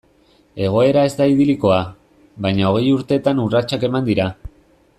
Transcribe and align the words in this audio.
Egoera 0.67 1.03
ez 1.09 1.11
da 1.19 1.27
idilikoa, 1.33 1.77
baina 2.47 2.71
hogei 2.71 2.89
urtetan 2.97 3.43
urratsak 3.45 3.87
eman 3.91 4.09
dira. 4.09 4.27